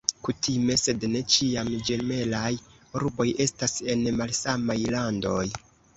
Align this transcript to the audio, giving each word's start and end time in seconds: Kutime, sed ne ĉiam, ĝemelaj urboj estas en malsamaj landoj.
Kutime, 0.27 0.77
sed 0.83 1.03
ne 1.15 1.21
ĉiam, 1.33 1.69
ĝemelaj 1.89 2.49
urboj 3.01 3.27
estas 3.47 3.77
en 3.95 4.03
malsamaj 4.23 4.79
landoj. 4.97 5.45